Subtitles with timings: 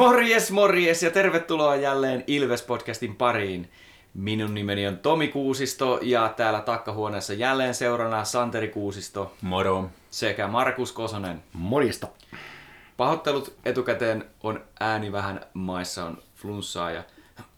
[0.00, 3.70] Morjes, morjes ja tervetuloa jälleen Ilves-podcastin pariin.
[4.14, 9.90] Minun nimeni on Tomi Kuusisto ja täällä takkahuoneessa jälleen seurana Santeri Kuusisto Moro.
[10.10, 11.42] sekä Markus Kosonen.
[11.52, 12.08] Morjesta.
[12.96, 17.04] Pahoittelut etukäteen on ääni vähän maissa, on flunssaa ja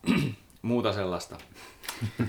[0.62, 1.36] muuta sellaista.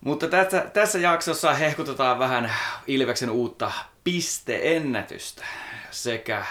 [0.00, 2.52] Mutta tässä, tässä jaksossa hehkutetaan vähän
[2.86, 3.72] Ilveksen uutta
[4.04, 5.44] pisteennätystä
[5.90, 6.44] sekä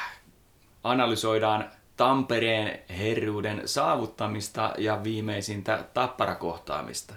[0.83, 1.71] analysoidaan
[2.03, 7.13] Tampereen herruuden saavuttamista ja viimeisintä tapparakohtaamista.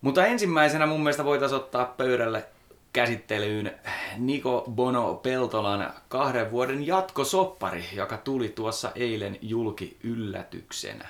[0.00, 2.44] Mutta ensimmäisenä mun mielestä voitaisiin ottaa pöydälle
[2.92, 3.74] käsittelyyn
[4.18, 11.08] Niko Bono Peltolan kahden vuoden jatkosoppari, joka tuli tuossa eilen julki yllätyksenä.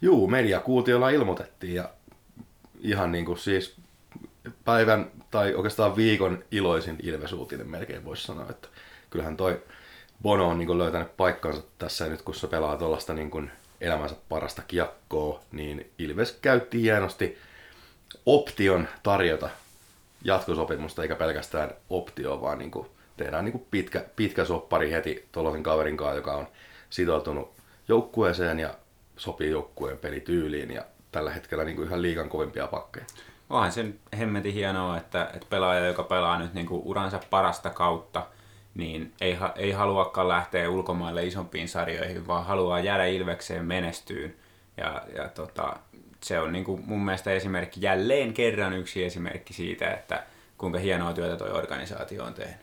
[0.00, 1.90] Juu, mediakuutiolla ilmoitettiin ja
[2.80, 3.76] ihan niin kuin siis
[4.64, 8.68] päivän tai oikeastaan viikon iloisin Ilves-uutinen melkein voisi sanoa, että
[9.10, 9.62] kyllähän toi
[10.22, 14.16] Bono on niin kuin löytänyt paikkansa tässä nyt, kun se pelaa tuollaista niin kuin elämänsä
[14.28, 17.38] parasta kiekkoa, niin Ilves käytti hienosti
[18.26, 19.50] option tarjota
[20.24, 25.62] jatkosopimusta, eikä pelkästään optio, vaan niin kuin tehdään niin kuin pitkä, pitkä soppari heti tuollaisen
[25.62, 26.48] kaverin kanssa, joka on
[26.90, 27.52] sitoutunut
[27.88, 28.74] joukkueeseen ja
[29.16, 33.06] sopii joukkueen pelityyliin ja tällä hetkellä niin kuin ihan liigan kovimpia pakkeja.
[33.50, 38.26] Onhan sen hemmetin hienoa, että, että pelaaja, joka pelaa nyt niin kuin uransa parasta kautta,
[38.74, 44.34] niin ei, ei haluakaan lähteä ulkomaille isompiin sarjoihin, vaan haluaa jäädä Ilvekseen menestyyn.
[44.76, 45.76] Ja, ja tota,
[46.20, 50.22] se on niin kuin mun mielestä esimerkki, jälleen kerran yksi esimerkki siitä, että
[50.58, 52.56] kuinka hienoa työtä tuo organisaatio on tehnyt.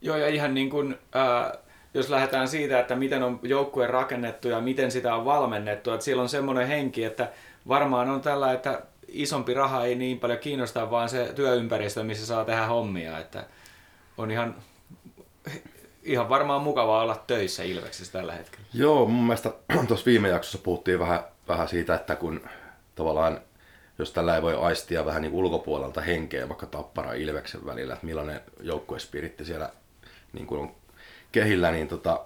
[0.00, 1.52] Joo, ja ihan niin kuin, äh,
[1.94, 6.22] jos lähdetään siitä, että miten on joukkue rakennettu ja miten sitä on valmennettu, että siellä
[6.22, 7.28] on semmoinen henki, että
[7.68, 12.44] varmaan on tällä, että isompi raha ei niin paljon kiinnosta, vaan se työympäristö, missä saa
[12.44, 13.44] tehdä hommia, että
[14.18, 14.54] on ihan,
[16.04, 18.66] ihan varmaan mukavaa olla töissä Ilveksessä tällä hetkellä.
[18.74, 19.52] Joo, mun mielestä
[19.88, 22.40] tuossa viime jaksossa puhuttiin vähän, vähän siitä, että kun
[22.94, 23.40] tavallaan
[23.98, 28.40] jos tällä ei voi aistia vähän niin ulkopuolelta henkeä vaikka Tappara Ilveksen välillä, että millainen
[28.60, 29.70] joukkuespiritti siellä
[30.32, 30.74] niin kuin on
[31.32, 32.20] kehillä, niin tota,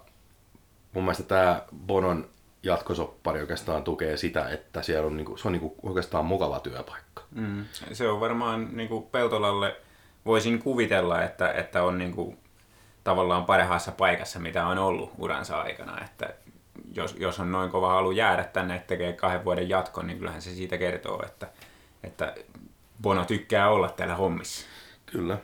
[0.93, 2.29] mun mielestä tämä Bonon
[2.63, 7.23] jatkosoppari oikeastaan tukee sitä, että siellä on, niinku, se on niinku oikeastaan mukava työpaikka.
[7.31, 7.65] Mm.
[7.93, 9.75] Se on varmaan niinku Peltolalle,
[10.25, 12.35] voisin kuvitella, että, että on niinku,
[13.09, 16.01] tavallaan parhaassa paikassa, mitä on ollut uransa aikana.
[16.05, 16.33] Että
[16.95, 20.41] jos, jos on noin kova halu jäädä tänne, että tekee kahden vuoden jatkon, niin kyllähän
[20.41, 21.47] se siitä kertoo, että,
[22.03, 22.35] että
[23.01, 24.65] Bono tykkää olla täällä hommissa.
[25.05, 25.37] Kyllä.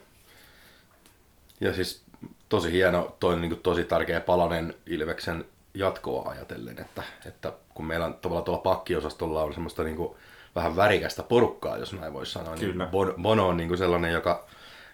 [1.61, 2.03] Ja siis
[2.49, 8.13] tosi hieno, toi niin tosi tärkeä palanen Ilveksen jatkoa ajatellen, että, että kun meillä on
[8.13, 10.15] tavallaan tuolla pakkiosastolla on semmoista niin kuin
[10.55, 12.89] vähän värikästä porukkaa, jos näin voisi sanoa, niin Kyllä.
[12.91, 14.45] niin Bono on niin kuin sellainen, joka,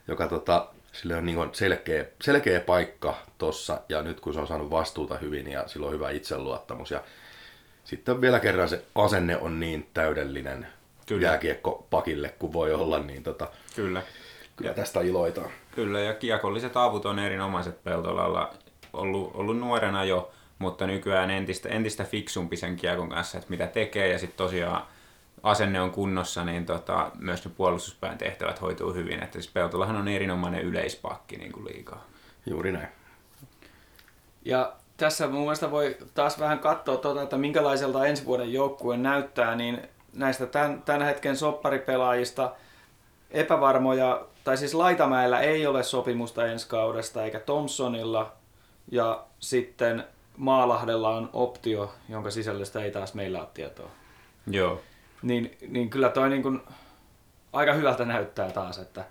[0.08, 4.48] joka tota, sille on niin kuin selkeä, selkeä paikka tossa ja nyt kun se on
[4.48, 7.04] saanut vastuuta hyvin ja sillä on hyvä itseluottamus ja
[7.84, 10.68] sitten vielä kerran se asenne on niin täydellinen
[11.06, 11.28] Kyllä.
[11.28, 14.02] jääkiekko pakille kuin voi olla, niin tota, Kyllä.
[14.56, 15.50] kyllä tästä iloitaan.
[15.76, 18.54] Kyllä, ja kiekolliset avut on erinomaiset Peltolalla.
[18.94, 24.08] Ollut, ollut nuorena jo, mutta nykyään entistä, entistä fiksumpi sen kiekon kanssa, että mitä tekee.
[24.08, 24.88] Ja sitten tosiaan
[25.44, 29.24] asenne on kunnossa, niin tota, myös ne puolustuspään tehtävät hoituu hyvin.
[29.24, 32.06] Että siis Peltolahan on erinomainen yleispakki niin kuin liikaa.
[32.46, 32.88] Juuri näin.
[34.46, 39.56] Ja tässä mun mielestä voi taas vähän katsoa, tuota, että minkälaiselta ensi vuoden joukkue näyttää,
[39.56, 39.82] niin
[40.14, 42.52] näistä tämän, tämän hetken sopparipelaajista
[43.32, 48.34] epävarmoja, tai siis Laitamäellä ei ole sopimusta ensi kaudesta, eikä Thompsonilla,
[48.92, 50.04] ja sitten
[50.38, 53.90] Maalahdella on optio, jonka sisällöstä ei taas meillä ole tietoa.
[54.48, 54.82] Joo.
[55.22, 56.62] Niin, niin kyllä toi niin kuin
[57.54, 59.06] aika hyvältä näyttää taas, että,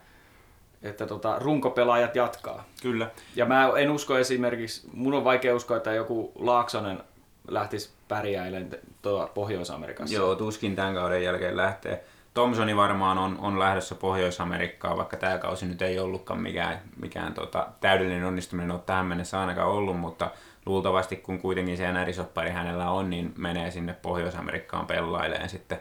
[0.82, 2.64] että tota, runkopelaajat jatkaa.
[2.82, 3.10] Kyllä.
[3.36, 7.00] Ja mä en usko esimerkiksi, mun on vaikea uskoa, että joku Laaksonen
[7.48, 8.70] lähtisi pärjäilemään
[9.02, 10.14] tuolla Pohjois-Amerikassa.
[10.14, 12.04] Joo, tuskin tämän kauden jälkeen lähtee.
[12.34, 17.66] Thompsoni varmaan on, on lähdössä Pohjois-Amerikkaan, vaikka tämä kausi nyt ei ollutkaan mikään, mikään tota,
[17.80, 20.30] täydellinen onnistuminen ole tähän mennessä ainakaan ollut, mutta
[20.66, 25.80] luultavasti kun kuitenkin se NR-soppari hänellä on, niin menee sinne Pohjois-Amerikkaan pelaileen sitten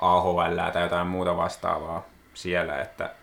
[0.00, 2.80] AHL tai jotain muuta vastaavaa siellä.
[2.80, 3.14] Että...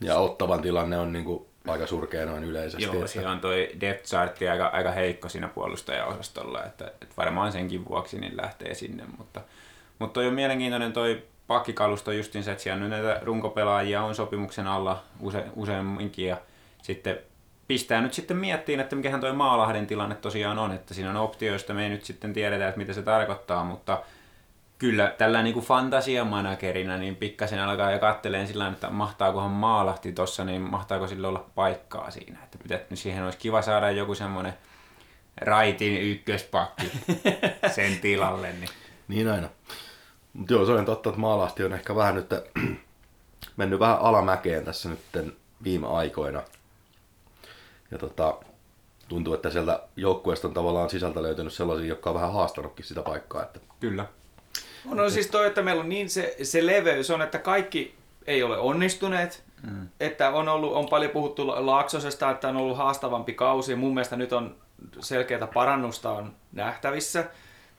[0.00, 2.82] Ja ottavan tilanne on niin kuin aika surkea noin yleisesti.
[2.82, 3.06] Joo, että...
[3.06, 8.20] siellä on toi depth chartti aika, aika heikko siinä puolustajaosastolla, että, että varmaan senkin vuoksi
[8.20, 9.40] niin lähtee sinne, mutta,
[9.98, 14.66] mutta toi on mielenkiintoinen toi pakkikalusto justiin se, että siellä nyt näitä runkopelaajia on sopimuksen
[14.66, 16.36] alla use, useamminkin ja
[16.82, 17.18] sitten
[17.68, 21.74] pistää nyt sitten miettiin, että mikähän tuo Maalahden tilanne tosiaan on, että siinä on optioista,
[21.74, 24.02] me ei nyt sitten tiedetä, että mitä se tarkoittaa, mutta
[24.78, 30.44] kyllä tällä niin kuin fantasiamanagerina niin pikkasen alkaa ja katteleen sillä että mahtaakohan Maalahti tossa,
[30.44, 34.54] niin mahtaako sillä olla paikkaa siinä, että pitää, siihen olisi kiva saada joku semmoinen
[35.36, 36.92] raitin ykköspakki
[37.74, 38.52] sen tilalle.
[38.52, 38.70] Niin.
[39.08, 39.48] Niin aina.
[40.32, 42.30] Mutta joo, se on totta, että Maalahti on ehkä vähän nyt
[43.56, 45.34] mennyt vähän alamäkeen tässä nyt
[45.64, 46.42] viime aikoina.
[47.94, 48.38] Ja tota,
[49.08, 53.42] tuntuu, että sieltä joukkueesta on tavallaan sisältä löytynyt sellaisia, jotka on vähän haastanutkin sitä paikkaa.
[53.42, 53.60] Että...
[53.80, 54.06] Kyllä.
[54.90, 57.94] On, no siis toi, että meillä on niin se, se leveys on, että kaikki
[58.26, 59.44] ei ole onnistuneet.
[59.70, 59.88] Mm.
[60.00, 63.74] Että on, ollut, on paljon puhuttu Laaksosesta, että on ollut haastavampi kausi.
[63.74, 64.56] Mun mielestä nyt on
[65.00, 67.24] selkeää parannusta on nähtävissä.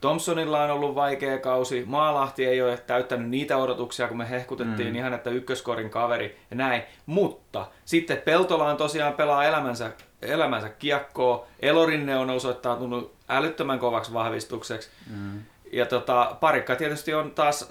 [0.01, 1.83] Thompsonilla on ollut vaikea kausi.
[1.85, 4.95] Maalahti ei ole täyttänyt niitä odotuksia, kun me hehkutettiin mm.
[4.95, 6.83] ihan, että ykköskorin kaveri ja näin.
[7.05, 11.47] Mutta sitten Peltola on tosiaan pelaa elämänsä, elämänsä kiekkoa.
[11.59, 14.89] Elorinne on osoittautunut älyttömän kovaksi vahvistukseksi.
[15.09, 15.41] Mm.
[15.71, 17.65] Ja tota, parikka tietysti on taas,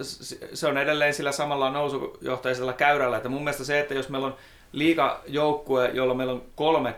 [0.53, 4.35] se on edelleen sillä samalla nousujohtaisella käyrällä, että mun mielestä se, että jos meillä on
[4.71, 6.95] liikajoukkue, jolla meillä on kolme,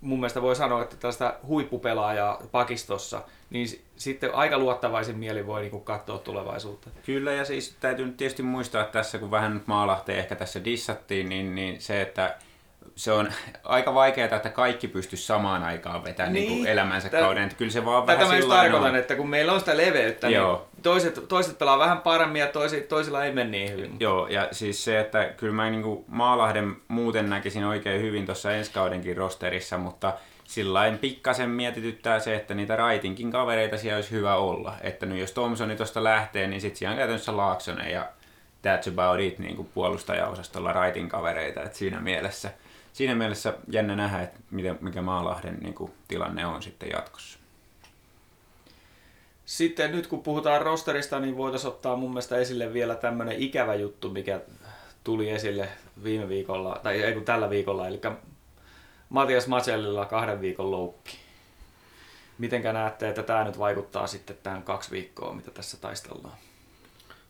[0.00, 5.84] mun mielestä voi sanoa, että tästä huippupelaajaa pakistossa, niin sitten aika luottavaisin mieli voi niin
[5.84, 6.90] katsoa tulevaisuutta.
[7.06, 10.64] Kyllä, ja siis täytyy nyt tietysti muistaa että tässä, kun vähän nyt Maalahteen ehkä tässä
[10.64, 12.36] dissattiin, niin, niin se, että
[12.96, 13.28] se on
[13.64, 16.48] aika vaikeaa, että kaikki pystyisi samaan aikaan vetämään niin.
[16.48, 17.44] Niin elämänsä Tät, kauden.
[17.44, 18.96] Että kyllä se vaan tätä vähän mä tarkoitan, on.
[18.96, 20.68] että kun meillä on sitä leveyttä, niin Joo.
[20.72, 23.96] niin toiset, toiset pelaa vähän paremmin ja toiset, toisilla ei mene niin hyvin.
[24.00, 28.52] Joo, ja siis se, että kyllä mä niin kuin Maalahden muuten näkisin oikein hyvin tuossa
[28.52, 30.12] ensi kaudenkin rosterissa, mutta
[30.48, 34.74] sillä pikkasen mietityttää se, että niitä raitinkin kavereita siellä olisi hyvä olla.
[34.80, 38.08] Että nyt jos Thompsoni tuosta lähtee, niin sitten siellä on käytännössä Laaksonen ja
[38.66, 41.62] that's about it niin kuin puolustajaosastolla raitin kavereita.
[41.62, 42.50] Et siinä mielessä–
[42.96, 47.38] siinä mielessä jännä nähdä, että miten, mikä Maalahden niin kuin, tilanne on sitten jatkossa.
[49.46, 54.10] Sitten nyt kun puhutaan rosterista, niin voitaisiin ottaa mun mielestä esille vielä tämmöinen ikävä juttu,
[54.10, 54.40] mikä
[55.04, 55.68] tuli esille
[56.04, 58.00] viime viikolla, tai ei kun tällä viikolla, eli
[59.16, 61.16] Matias Macellilla kahden viikon loukki.
[62.38, 66.34] Mitenkä näette, että tämä nyt vaikuttaa sitten tähän kaksi viikkoa, mitä tässä taistellaan?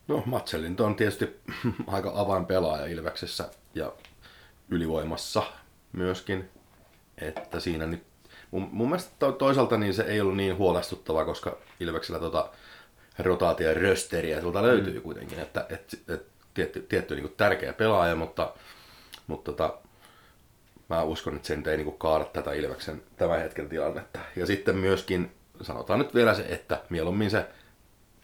[0.08, 1.40] No Matsellin on tietysti
[1.86, 3.92] aika avainpelaaja Ilveksessä ja
[4.68, 5.42] ylivoimassa
[5.92, 6.48] myöskin.
[7.18, 8.02] Että siinä nyt,
[8.50, 12.48] mun, mun mielestä to, toisaalta niin se ei ollut niin huolestuttava, koska Ilveksellä tota
[13.18, 14.66] rotaatio rösteriä tuolta mm.
[14.66, 15.38] löytyy kuitenkin.
[15.38, 18.54] Että et, et, tietty, tietty niin tärkeä pelaaja, mutta,
[19.26, 19.78] mutta tota,
[20.88, 24.18] mä uskon, että se ei niin kaada tätä Ilveksen tämän hetken tilannetta.
[24.36, 25.30] Ja sitten myöskin
[25.62, 27.46] sanotaan nyt vielä se, että mieluummin se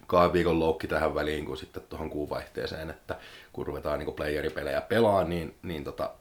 [0.07, 3.15] kahden viikon loukki tähän väliin kuin sitten tuohon kuuvaihteeseen, että
[3.53, 6.11] kun ruvetaan niin playeripelejä pelaa, niin, niin tota,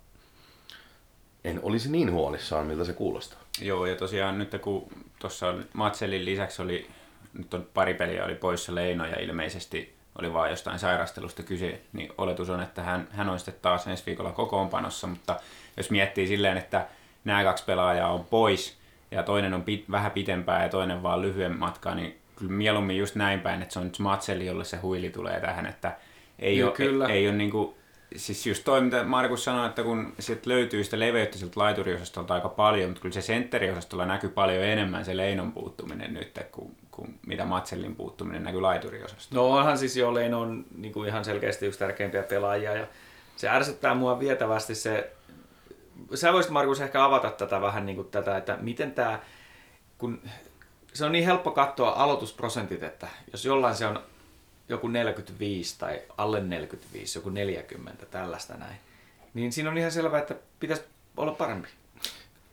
[1.44, 3.40] en olisi niin huolissaan, miltä se kuulostaa.
[3.60, 6.88] Joo, ja tosiaan nyt kun tuossa Matselin lisäksi oli,
[7.32, 12.12] nyt on pari peliä oli poissa Leino ja ilmeisesti oli vain jostain sairastelusta kyse, niin
[12.18, 15.36] oletus on, että hän, hän on sitten taas ensi viikolla kokoonpanossa, mutta
[15.76, 16.86] jos miettii silleen, että
[17.24, 18.78] nämä kaksi pelaajaa on pois
[19.10, 23.14] ja toinen on pit, vähän pitempää ja toinen vaan lyhyen matkaa, niin kyllä mieluummin just
[23.14, 25.96] näin päin, että se on nyt Matseli, jolle se huili tulee tähän, että
[26.38, 27.06] ei Joo, ole, kyllä.
[27.06, 27.74] ei, ei ole niin kuin
[28.16, 32.48] siis just toi, mitä Markus sanoi, että kun sieltä löytyy sitä leveyttä sieltä laituriosastolta aika
[32.48, 37.44] paljon, mutta kyllä se sentteriosastolla näkyy paljon enemmän se Leinon puuttuminen nyt, kuin, kuin mitä
[37.44, 39.48] Matsellin puuttuminen näkyy laituriosastolla.
[39.48, 42.86] No onhan siis jo on niin kuin ihan selkeästi yksi tärkeimpiä pelaajia ja
[43.36, 45.12] se ärsyttää mua vietävästi se,
[46.14, 49.20] sä voisit Markus ehkä avata tätä vähän niin kuin tätä, että miten tämä,
[49.98, 50.22] kun
[50.92, 54.02] se on niin helppo katsoa aloitusprosentit, että jos jollain se on
[54.68, 58.76] joku 45 tai alle 45, joku 40, tällaista näin.
[59.34, 60.82] Niin siinä on ihan selvää, että pitäisi
[61.16, 61.68] olla parempi.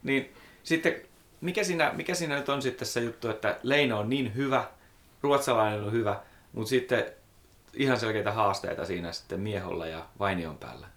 [0.04, 1.02] Niin sitten,
[1.42, 4.68] mikä siinä, mikä siinä nyt on sitten se juttu, että Leino on niin hyvä,
[5.22, 6.20] ruotsalainen on hyvä,
[6.54, 7.06] mutta sitten
[7.74, 10.88] ihan selkeitä haasteita siinä sitten Mieholla ja Vainion päällä.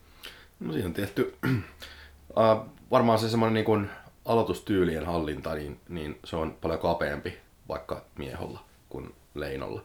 [0.60, 3.90] No siinä on tehty, uh, varmaan se semmoinen niin kuin
[4.24, 9.84] aloitustyylien hallinta, niin, niin se on paljon kapeampi vaikka Mieholla kuin Leinolla.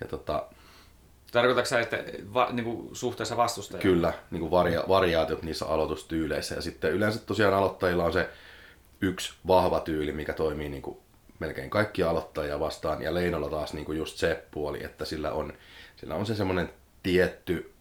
[0.00, 0.46] Ja tota,
[1.32, 3.82] Tarkoitatko sä, että va, niin kuin suhteessa vastustajaan?
[3.82, 6.54] Kyllä, niin kuin varia, variaatiot niissä aloitustyyleissä.
[6.54, 8.30] Ja sitten yleensä tosiaan aloittajilla on se
[9.00, 10.98] yksi vahva tyyli, mikä toimii niin kuin
[11.38, 13.02] melkein kaikki aloittajia vastaan.
[13.02, 15.52] Ja Leinolla taas niin kuin just se puoli, että sillä on,
[15.96, 16.70] sillä on se semmoinen
[17.02, 17.72] tietty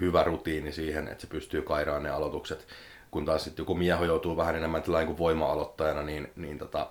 [0.00, 2.66] hyvä rutiini siihen, että se pystyy kairaan ne aloitukset.
[3.10, 6.90] Kun taas sitten joku mieho joutuu vähän enemmän niin kuin voima-aloittajana, niin, niin tota,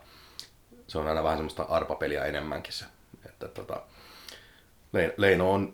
[0.87, 2.85] se on aina vähän semmoista arpapeliä enemmänkin se.
[3.25, 3.81] Että tota,
[5.17, 5.73] Leino on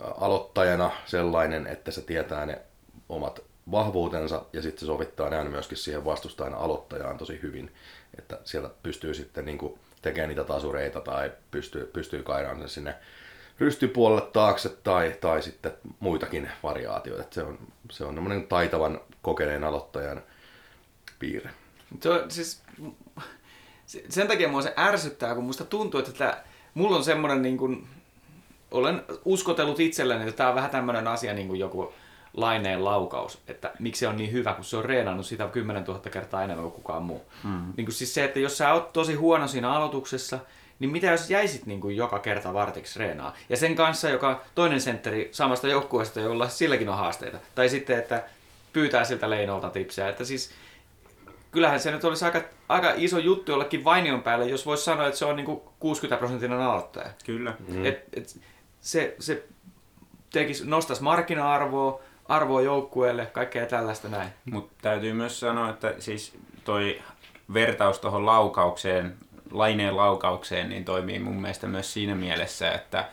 [0.00, 2.60] aloittajana sellainen, että se tietää ne
[3.08, 7.72] omat vahvuutensa ja sitten se sovittaa ne myöskin siihen vastustajan aloittajaan tosi hyvin,
[8.18, 12.94] että sieltä pystyy sitten niin kuin tekemään niitä tasureita tai pystyy, pystyy kairaan sen sinne
[13.60, 17.34] rystypuolelle taakse tai, tai sitten muitakin variaatioita.
[17.34, 17.58] se on,
[17.90, 20.22] se on taitavan kokeneen aloittajan
[21.18, 21.50] piirre.
[22.00, 22.62] Se on, siis,
[24.08, 26.44] sen takia mua se ärsyttää, kun musta tuntuu, että tää,
[26.74, 27.88] mulla on semmoinen niin kuin,
[28.70, 31.92] olen uskotellut itselleni, että tämä on vähän tämmöinen asia niin kuin joku
[32.36, 36.00] laineen laukaus, että miksi se on niin hyvä, kun se on reenannut sitä 10 000
[36.00, 37.22] kertaa enemmän kuin kukaan muu.
[37.44, 37.72] Mm.
[37.76, 40.38] Niin kuin siis se, että jos sä oot tosi huono siinä aloituksessa,
[40.78, 43.34] niin mitä jos jäisit niin kuin joka kerta vartiksi reenaa?
[43.48, 47.38] Ja sen kanssa, joka toinen sentteri samasta joukkueesta, jolla silläkin on haasteita.
[47.54, 48.24] Tai sitten, että
[48.72, 50.08] pyytää siltä Leinolta tipsejä.
[50.08, 50.50] Että siis
[51.50, 55.18] kyllähän se nyt olisi aika, aika iso juttu jollekin Vainion päälle, jos voisi sanoa, että
[55.18, 57.10] se on niin kuin 60 prosenttinen aloittaja.
[57.24, 57.54] Kyllä.
[57.68, 57.86] Mm.
[57.86, 58.40] Et, et,
[58.80, 59.44] se, se
[60.32, 64.28] tekisi, nostaisi markkina-arvoa, arvoa joukkueelle, kaikkea tällaista näin.
[64.50, 67.02] Mutta täytyy myös sanoa, että siis toi
[67.54, 69.16] vertaus tuohon laukaukseen,
[69.50, 73.08] laineen laukaukseen, niin toimii mun mielestä myös siinä mielessä, että,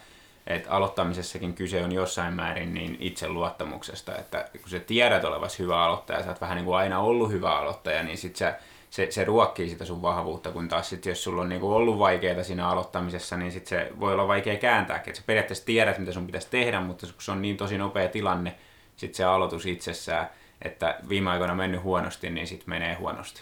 [0.48, 6.24] että aloittamisessakin kyse on jossain määrin niin itseluottamuksesta, että kun sä tiedät olevasi hyvä aloittaja,
[6.24, 8.56] sä oot vähän niin kuin aina ollut hyvä aloittaja, niin sit sä,
[8.90, 12.00] se, se ruokkii sitä sun vahvuutta, kun taas sit, jos sulla on niin kuin ollut
[12.00, 16.12] vaikeaa siinä aloittamisessa, niin sit se voi olla vaikea kääntää, että sä periaatteessa tiedät, mitä
[16.12, 18.56] sun pitäisi tehdä, mutta kun se on niin tosi nopea tilanne,
[18.96, 20.30] sitten se aloitus itsessään,
[20.62, 23.42] että viime aikoina mennyt huonosti, niin sitten menee huonosti.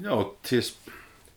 [0.00, 0.78] Joo, siis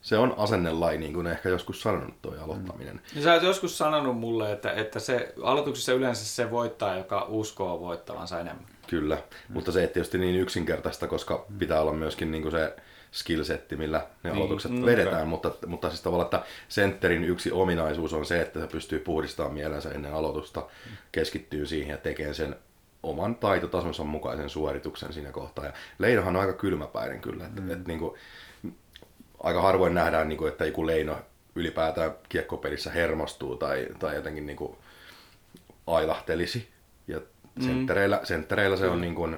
[0.02, 3.02] se on asennelai, niin kuin ehkä joskus sanonut tuo aloittaminen.
[3.16, 3.22] Mm.
[3.22, 8.40] Sä oot joskus sanonut mulle, että, että se aloituksessa yleensä se voittaa, joka uskoo voittavansa
[8.40, 8.66] enemmän.
[8.88, 9.54] Kyllä, mm.
[9.54, 12.76] mutta se ei tietysti niin yksinkertaista, koska pitää olla myöskin niin kuin se
[13.12, 15.26] skillsetti, millä ne niin, aloitukset mm, vedetään, okay.
[15.26, 19.90] mutta, mutta siis tavallaan, että sentterin yksi ominaisuus on se, että se pystyy puhdistamaan mielensä
[19.90, 20.68] ennen aloitusta,
[21.12, 22.56] keskittyy siihen ja tekee sen
[23.06, 25.66] oman taitotasonsa mukaisen suorituksen siinä kohtaa.
[25.66, 27.72] Ja Leinohan on aika kylmäpäinen kyllä, että, mm.
[27.72, 28.18] että niin kuin,
[29.44, 31.18] aika harvoin nähdään, niin kuin, että joku Leino
[31.56, 34.78] ylipäätään kiekkopelissä hermostuu tai, tai jotenkin niin kuin
[35.88, 36.70] ailahtelisi.
[37.08, 37.66] Ja mm.
[37.66, 39.38] senttereillä, senttereillä se on, niin kuin,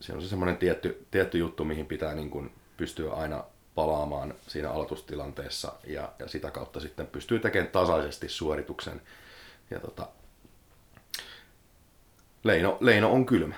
[0.00, 4.70] se on se semmoinen tietty, tietty juttu, mihin pitää niin kuin pystyä aina palaamaan siinä
[4.70, 9.02] aloitustilanteessa ja, ja sitä kautta sitten pystyy tekemään tasaisesti suorituksen.
[9.70, 10.08] Ja tota,
[12.44, 13.54] Leino, Leino on kylmä.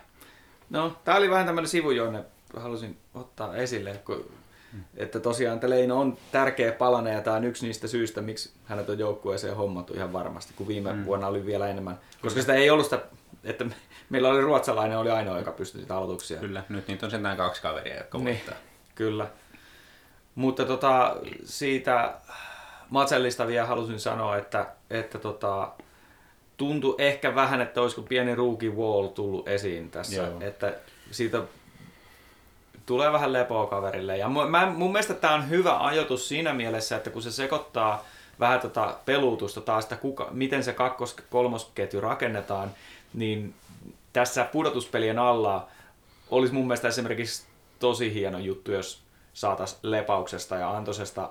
[0.71, 2.25] No, tämä oli vähän tämmöinen sivu, jonne
[2.57, 4.31] halusin ottaa esille, kun,
[4.97, 8.89] että tosiaan että Leino on tärkeä palane ja tämä on yksi niistä syistä, miksi hänet
[8.89, 11.05] on joukkueeseen hommattu ihan varmasti, kun viime mm.
[11.05, 11.99] vuonna oli vielä enemmän.
[12.23, 13.01] Koska sitä ei ollut sitä,
[13.45, 13.65] että
[14.11, 16.41] meillä oli ruotsalainen, oli ainoa, joka pystyi sitä aloituksia.
[16.41, 18.41] Kyllä, nyt niitä on sentään kaksi kaveria, jotka niin,
[18.95, 19.27] Kyllä.
[20.35, 22.15] Mutta tota, siitä
[22.91, 25.73] Matsellista vielä halusin sanoa, että, että tota,
[26.57, 30.17] tuntui ehkä vähän, että olisiko pieni rookie wall tullut esiin tässä.
[30.17, 30.41] Joo.
[30.41, 30.75] Että
[31.11, 31.43] siitä
[32.87, 34.17] tulee vähän lepoa kaverille.
[34.17, 38.05] Ja mä, mun mielestä tämä on hyvä ajoitus siinä mielessä, että kun se sekoittaa
[38.41, 42.71] vähän tota peluutusta taas, että kuka, miten se kakkos kolmosketju rakennetaan,
[43.15, 43.55] niin
[44.13, 45.69] tässä pudotuspelien alla
[46.31, 47.47] olisi mun mielestä esimerkiksi
[47.79, 49.03] tosi hieno juttu, jos
[49.35, 51.31] saataisiin lepauksesta ja antosesta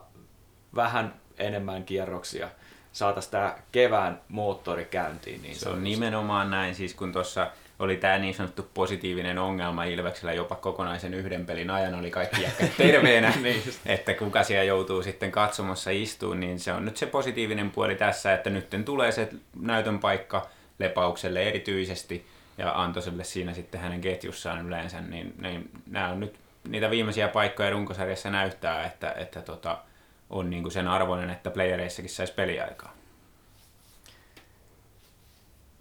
[0.76, 2.50] vähän enemmän kierroksia
[2.96, 5.42] saataisiin tämä kevään moottori käyntiin.
[5.42, 10.34] Niin se, on nimenomaan näin, siis kun tuossa oli tämä niin sanottu positiivinen ongelma Ilveksellä
[10.34, 15.32] jopa kokonaisen yhden pelin ajan oli kaikki jätkät terveenä, niin että kuka siellä joutuu sitten
[15.32, 20.00] katsomassa istuun, niin se on nyt se positiivinen puoli tässä, että nyt tulee se näytön
[20.00, 20.50] paikka
[20.80, 22.26] Lepaukselle erityisesti
[22.58, 26.36] ja Antoselle siinä sitten hänen ketjussaan yleensä, niin, niin nämä on nyt
[26.68, 29.78] niitä viimeisiä paikkoja runkosarjassa näyttää, että, että tota,
[30.30, 32.94] on niin kuin sen arvoinen, että playereissakin saisi peliaikaa.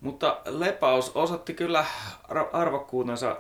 [0.01, 1.87] Mutta Lepaus osoitti kyllä
[2.53, 3.37] arvokkuutensa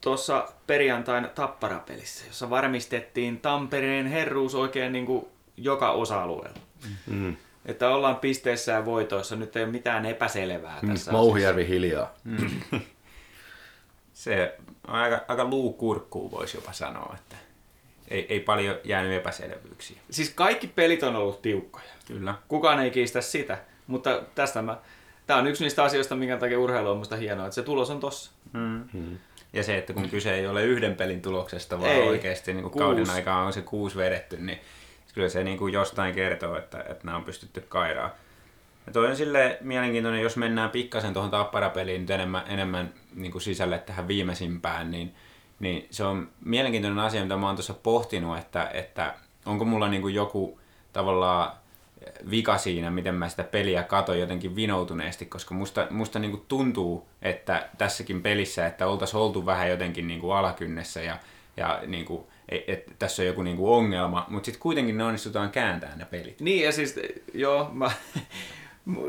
[0.00, 5.26] tuossa perjantain tapparapelissä, jossa varmistettiin Tampereen herruus oikein niin kuin
[5.56, 6.60] joka osa-alueella.
[7.06, 7.36] Mm.
[7.66, 10.88] Että ollaan pisteessä ja voitoissa, nyt ei ole mitään epäselvää mm.
[10.88, 11.12] tässä.
[11.12, 12.14] Mouhijärvi hiljaa.
[12.24, 12.60] Mm.
[14.12, 14.56] Se
[14.88, 17.36] on aika, aika luukurkkuun voisi jopa sanoa, että
[18.08, 20.00] ei, ei paljon jäänyt epäselvyyksiä.
[20.10, 21.84] Siis kaikki pelit on ollut tiukkoja.
[22.06, 22.34] Kyllä.
[22.48, 24.78] Kukaan ei kiistä sitä, mutta tästä mä,
[25.26, 28.00] tämä on yksi niistä asioista, minkä takia urheilu on musta hienoa, että se tulos on
[28.00, 28.30] tossa.
[28.52, 28.84] Mm.
[28.92, 29.18] Mm.
[29.52, 32.08] Ja se, että kun kyse ei ole yhden pelin tuloksesta, vaan ei.
[32.08, 34.58] oikeasti niin kuin kauden aikaa on se kuusi vedetty, niin
[35.14, 38.14] kyllä se niin kuin jostain kertoo, että, että nämä on pystytty kairaa.
[38.86, 43.42] Ja toi on sille mielenkiintoinen, jos mennään pikkasen tuohon tapparapeliin nyt enemmän, enemmän niin kuin
[43.42, 45.14] sisälle tähän viimeisimpään, niin
[45.64, 49.14] niin se on mielenkiintoinen asia, mitä mä oon tuossa pohtinut, että, että
[49.46, 50.60] onko mulla niin kuin joku
[50.92, 51.52] tavallaan
[52.30, 57.08] vika siinä, miten mä sitä peliä katon jotenkin vinoutuneesti, koska musta, musta niin kuin tuntuu,
[57.22, 61.18] että tässäkin pelissä, että oltaisiin oltu vähän jotenkin niin kuin alakynnessä ja,
[61.56, 65.04] ja niin kuin, et, et, tässä on joku niin kuin ongelma, mutta sitten kuitenkin ne
[65.04, 66.40] onnistutaan kääntämään ne pelit.
[66.40, 67.00] Niin ja siis,
[67.34, 67.90] joo, mä,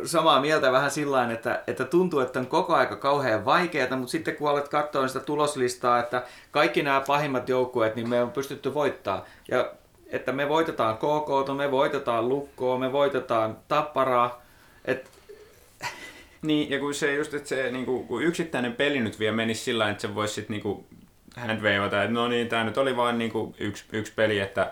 [0.05, 4.35] samaa mieltä vähän sillä että, että tuntuu, että on koko aika kauhean vaikeaa, mutta sitten
[4.35, 9.25] kun olet katsoa sitä tuloslistaa, että kaikki nämä pahimmat joukkueet, niin me on pystytty voittaa.
[9.51, 9.71] Ja
[10.07, 14.41] että me voitetaan KK, me voitetaan Lukkoa, me voitetaan Tapparaa.
[14.85, 15.09] Et
[16.41, 19.89] Niin, ja kun se just, että se niinku, kun yksittäinen peli nyt vielä menisi sillä
[19.89, 20.87] että se voisi sitten niinku
[21.37, 24.71] handwaveata, että no niin, tämä nyt oli vain niinku yksi, yksi peli, että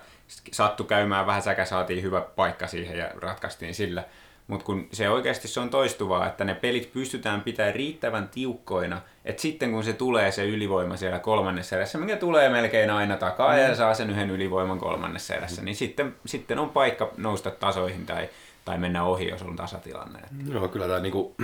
[0.52, 4.04] sattu käymään vähän säkä, saatiin hyvä paikka siihen ja ratkaistiin sillä.
[4.48, 9.42] Mutta kun se oikeasti se on toistuvaa, että ne pelit pystytään pitämään riittävän tiukkoina, että
[9.42, 13.60] sitten kun se tulee se ylivoima siellä kolmannessa erässä, mikä tulee melkein aina takaa mm.
[13.60, 18.30] ja saa sen yhden ylivoiman kolmannessa erässä, niin sitten, sitten on paikka nousta tasoihin tai,
[18.66, 20.20] tai mennä ohi, jos on tasatilanne.
[20.52, 21.36] Joo, kyllä tämä niinku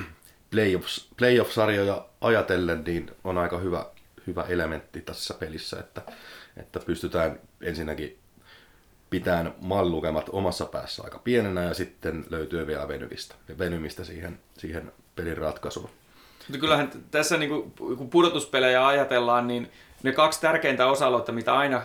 [0.51, 3.85] playoffs, playoff-sarjoja ajatellen niin on aika hyvä,
[4.27, 6.01] hyvä elementti tässä pelissä, että,
[6.57, 8.17] että pystytään ensinnäkin
[9.09, 15.37] pitämään mallukemat omassa päässä aika pienenä ja sitten löytyy vielä venymistä, venymistä siihen, siihen pelin
[15.37, 15.89] ratkaisuun.
[16.47, 19.71] Mutta kyllähän tässä niin kuin, kun pudotuspelejä ajatellaan, niin
[20.03, 21.81] ne kaksi tärkeintä osa-aluetta, mitä aina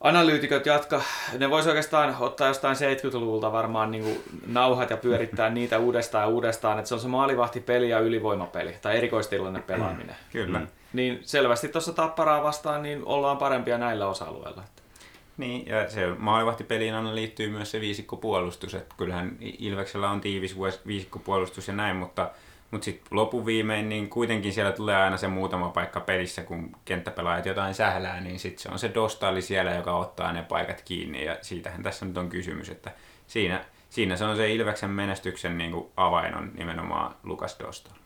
[0.00, 1.02] analyytikot jatka,
[1.38, 6.28] ne voisi oikeastaan ottaa jostain 70-luvulta varmaan niin kuin nauhat ja pyörittää niitä uudestaan ja
[6.28, 10.16] uudestaan, että se on se maalivahtipeli ja ylivoimapeli tai erikoistilanne pelaaminen.
[10.32, 10.58] Kyllä.
[10.58, 10.66] Mm.
[10.92, 14.62] Niin selvästi tuossa tapparaa vastaan niin ollaan parempia näillä osa-alueilla.
[15.36, 21.68] Niin, ja se maalivahtipeliin aina liittyy myös se viisikkopuolustus, että kyllähän Ilveksellä on tiivis viisikkopuolustus
[21.68, 22.30] ja näin, mutta,
[22.70, 27.74] mutta sitten lopuviimein niin kuitenkin siellä tulee aina se muutama paikka pelissä, kun kenttäpelaajat jotain
[27.74, 31.82] sählää, niin sitten se on se Dostali siellä, joka ottaa ne paikat kiinni ja siitähän
[31.82, 32.90] tässä nyt on kysymys, että
[33.26, 37.96] siinä, siinä se on se Ilveksen menestyksen niin kuin avain on nimenomaan Lukas Dostal.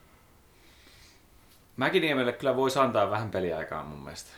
[1.77, 4.31] Mäkiniemelle kyllä voisi antaa vähän peliaikaa mun mielestä.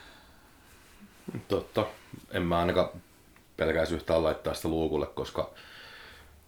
[1.48, 1.86] Totta.
[2.30, 2.88] En mä ainakaan
[3.56, 5.50] pelkäisi yhtään laittaa sitä luukulle, koska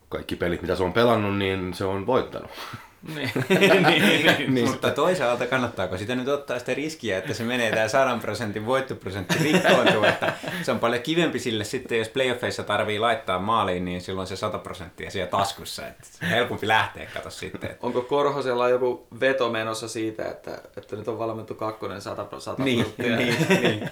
[0.08, 2.50] kaikki pelit, mitä se on pelannut, niin se on voittanut.
[3.14, 7.88] niin, niin, niin, Mutta toisaalta kannattaako sitä nyt ottaa sitä riskiä, että se menee tämä
[7.88, 13.38] 100 prosentin voittoprosentti rikkoontuu, että se on paljon kivempi sille sitten, jos playoffeissa tarvii laittaa
[13.38, 17.70] maaliin, niin silloin se 100 prosenttia siellä taskussa, että helpompi lähteä, kato sitten.
[17.70, 17.86] Että...
[17.86, 22.94] Onko Korhosella joku veto menossa siitä, että, että nyt on valmentu kakkonen 100, 100 niin,
[22.98, 23.90] niin, niin.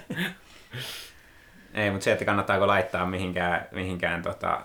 [1.74, 4.60] Ei, mutta se, että kannattaako laittaa mihinkään, mihinkään tota,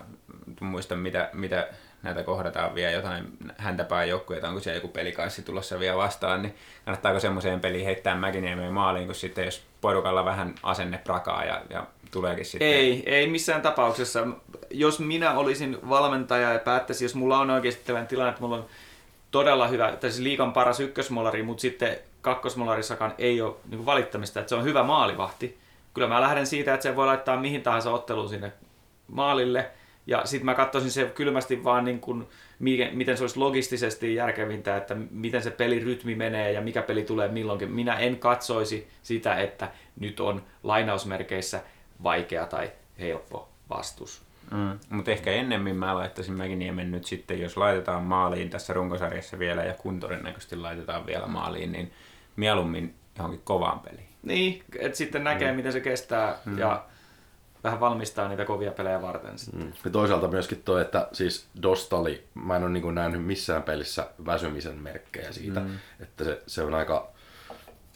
[0.60, 1.68] muista mitä, mitä
[2.02, 3.24] näitä kohdataan vielä jotain
[3.56, 8.72] häntäpää joukkueita, onko siellä joku pelikaissi tulossa vielä vastaan, niin kannattaako semmoiseen peliin heittää Mäkiniemeen
[8.72, 12.68] maaliin, kun sitten jos porukalla vähän asenne prakaa ja, ja tuleekin sitten...
[12.68, 14.26] Ei, ei missään tapauksessa.
[14.70, 18.66] Jos minä olisin valmentaja ja päättäisin, jos mulla on oikeasti tällainen tilanne, että mulla on
[19.30, 24.54] todella hyvä, siis liikan paras ykkösmolari, mutta sitten kakkosmolarissakaan ei ole niin valittamista, että se
[24.54, 25.59] on hyvä maalivahti.
[25.94, 28.52] Kyllä mä lähden siitä, että se voi laittaa mihin tahansa otteluun sinne
[29.08, 29.70] maalille,
[30.06, 32.26] ja sitten mä katsoisin se kylmästi vaan niin kuin,
[32.92, 37.72] miten se olisi logistisesti järkevintä, että miten se pelirytmi menee ja mikä peli tulee milloinkin.
[37.72, 41.60] Minä en katsoisi sitä, että nyt on lainausmerkeissä
[42.02, 44.22] vaikea tai helppo vastus.
[44.50, 49.64] Mm, mutta ehkä ennemmin mä laittaisin Mäkiniemen nyt sitten, jos laitetaan maaliin tässä runkosarjassa vielä
[49.64, 51.92] ja kun todennäköisesti laitetaan vielä maaliin, niin
[52.36, 54.08] mieluummin johonkin kovaan peliin.
[54.22, 55.56] Niin, että sitten näkee, mm.
[55.56, 56.58] miten se kestää mm.
[56.58, 56.84] ja
[57.64, 59.34] vähän valmistaa niitä kovia pelejä varten.
[59.52, 59.72] Mm.
[59.84, 64.76] Ja toisaalta myöskin tuo, että siis Dostali, mä en ole niin nähnyt missään pelissä väsymisen
[64.76, 65.78] merkkejä siitä, mm.
[66.00, 67.08] että se, se on aika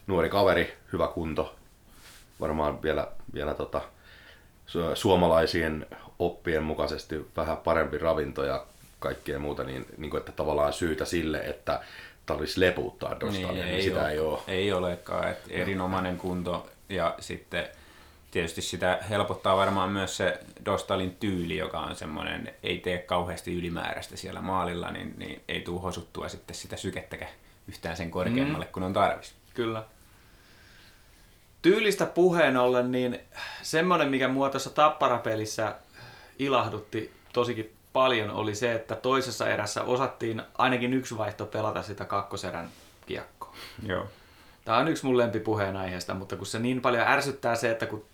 [0.06, 1.56] nuori kaveri, hyvä kunto,
[2.40, 3.80] varmaan vielä, vielä tota,
[4.94, 5.86] suomalaisien
[6.18, 8.66] oppien mukaisesti vähän parempi ravinto ja
[8.98, 11.80] kaikkea muuta, niin, niin kuin, että tavallaan syytä sille, että
[12.26, 14.38] tarvitsisi lepuuttaa Dostalia, niin, niin ei sitä ole, ei ole.
[14.48, 17.68] Ei olekaan, että erinomainen kunto ja sitten
[18.30, 24.16] tietysti sitä helpottaa varmaan myös se Dostalin tyyli, joka on semmoinen, ei tee kauheasti ylimääräistä
[24.16, 27.30] siellä maalilla, niin, niin ei tule hosuttua sitten sitä sykettäkään
[27.68, 28.72] yhtään sen korkeammalle, mm.
[28.72, 29.34] kun on tarvis.
[29.54, 29.84] Kyllä.
[31.62, 33.18] Tyylistä puheen ollen, niin
[33.62, 35.74] semmoinen, mikä mua tuossa Tapparapelissä
[36.38, 42.68] ilahdutti tosikin paljon, oli se, että toisessa erässä osattiin ainakin yksi vaihto pelata sitä kakkoserän
[43.06, 43.54] kiekkoa.
[43.86, 44.06] Joo.
[44.64, 48.04] Tämä on yksi mun lempipuheen aiheesta, mutta kun se niin paljon ärsyttää se, että kun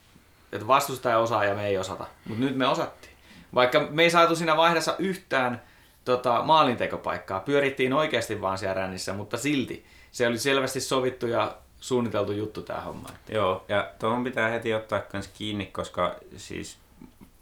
[0.53, 2.07] että vastustaja osaa ja me ei osata.
[2.25, 3.15] Mutta nyt me osattiin.
[3.55, 5.63] Vaikka me ei saatu siinä vaiheessa yhtään
[6.05, 12.33] tota, maalintekopaikkaa, pyörittiin oikeasti vaan siellä rännissä, mutta silti se oli selvästi sovittu ja suunniteltu
[12.33, 13.09] juttu tämä homma.
[13.29, 16.79] Joo, ja tuohon pitää heti ottaa myös kiinni, koska siis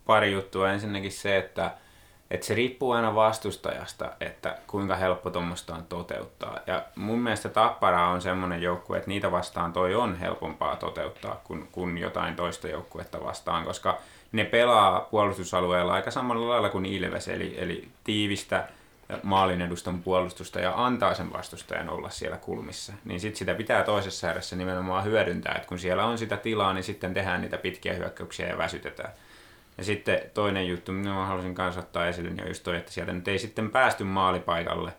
[0.07, 0.73] pari juttua.
[0.73, 1.71] Ensinnäkin se, että
[2.31, 6.59] et se riippuu aina vastustajasta, että kuinka helppo tuommoista on toteuttaa.
[6.67, 11.69] Ja mun mielestä Tappara on semmoinen joukkue, että niitä vastaan toi on helpompaa toteuttaa kuin,
[11.73, 13.99] kuin jotain toista joukkuetta vastaan, koska
[14.33, 18.69] ne pelaa puolustusalueella aika samalla lailla kuin Ilves, eli, eli tiivistä
[19.23, 22.93] maalin edustan puolustusta ja antaa sen vastustajan olla siellä kulmissa.
[23.05, 26.85] Niin sitten sitä pitää toisessa erässä nimenomaan hyödyntää, että kun siellä on sitä tilaa, niin
[26.85, 29.13] sitten tehdään niitä pitkiä hyökkäyksiä ja väsytetään.
[29.79, 32.93] Ja sitten toinen juttu, mitä mä halusin kanssa ottaa esille, niin on just toi, että
[32.93, 34.93] sieltä nyt ei sitten päästy maalipaikalle.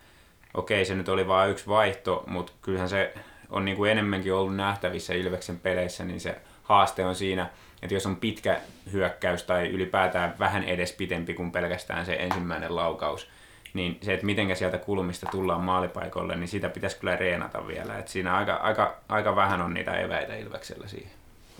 [0.53, 3.13] Okei, se nyt oli vain yksi vaihto, mutta kyllähän se
[3.49, 7.49] on niin kuin enemmänkin ollut nähtävissä Ilveksen peleissä, niin se haaste on siinä,
[7.81, 8.59] että jos on pitkä
[8.91, 13.29] hyökkäys tai ylipäätään vähän edes pitempi kuin pelkästään se ensimmäinen laukaus,
[13.73, 17.97] niin se, että miten sieltä kulmista tullaan maalipaikoille, niin sitä pitäisi kyllä reenata vielä.
[17.97, 21.11] Et siinä aika, aika, aika vähän on niitä eväitä Ilveksellä siihen.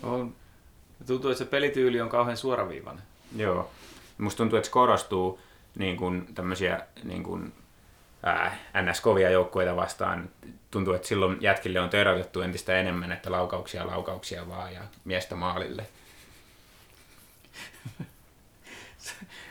[0.02, 0.34] On.
[1.06, 3.02] Tuntuu, että se pelityyli on kauhean suoraviivainen.
[3.36, 3.70] Joo.
[4.18, 5.40] Musta tuntuu, että se korostuu
[5.78, 7.52] niin kuin tämmöisiä niin kuin,
[8.22, 10.30] ää, NS-kovia joukkueita vastaan.
[10.70, 15.86] Tuntuu, että silloin jätkille on terotettu entistä enemmän, että laukauksia, laukauksia vaan ja miestä maalille.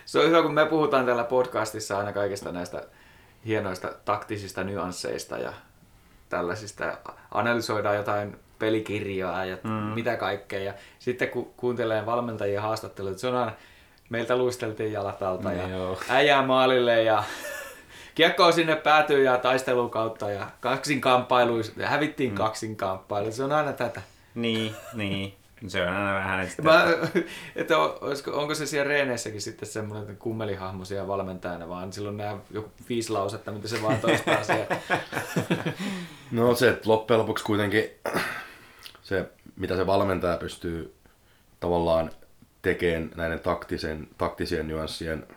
[0.05, 2.83] Se on hyvä, kun me puhutaan täällä podcastissa aina kaikista näistä
[3.45, 5.53] hienoista taktisista nyansseista ja
[6.29, 6.97] tällaisista.
[7.31, 9.69] Analysoidaan jotain pelikirjaa ja mm.
[9.71, 10.59] mitä kaikkea.
[10.59, 13.51] Ja sitten kun kuuntelee valmentajien haastatteluita, se on aina,
[14.09, 15.99] meiltä luisteltiin jalat alta ja Joo.
[16.09, 17.23] äijää maalille ja
[18.15, 22.37] kiekko sinne päätyy ja taistelun kautta ja kaksin kamppailuissa, hävittiin mm.
[22.37, 23.31] kaksin kamppailu.
[23.31, 24.01] Se on aina tätä.
[24.35, 25.33] Niin, niin.
[25.67, 26.85] Se on aina vähän, että Mä,
[27.55, 32.37] että on- olisiko, onko se siellä reeneissäkin sitten semmoinen kummelihahmo siellä valmentajana, vaan silloin nämä
[32.51, 34.65] joku viisi lausetta, mitä se vaan toistaa siellä.
[36.31, 37.89] No se, että loppujen lopuksi kuitenkin
[39.09, 40.95] se, mitä se valmentaja pystyy
[41.59, 42.11] tavallaan
[42.61, 45.27] tekemään näiden taktisen, taktisien nyanssien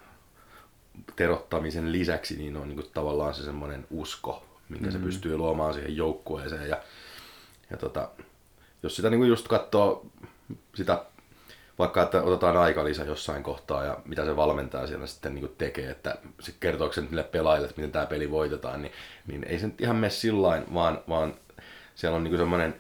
[1.16, 4.92] terottamisen lisäksi, niin on niin kuin tavallaan se semmoinen usko, minkä mm.
[4.92, 6.68] se pystyy luomaan siihen joukkueeseen.
[6.68, 6.82] Ja,
[7.70, 8.08] ja tota,
[8.82, 10.06] jos sitä niin kuin just katsoo
[10.74, 11.04] sitä,
[11.78, 15.90] vaikka että otetaan aikalisä jossain kohtaa ja mitä se valmentaja siellä sitten niin kuin tekee,
[15.90, 18.92] että se kertooko se nyt niille pelaajille, että miten tämä peli voitetaan, niin,
[19.26, 21.34] niin ei se nyt ihan mene sillain, vaan, vaan
[21.94, 22.74] siellä on niin kuin semmoinen,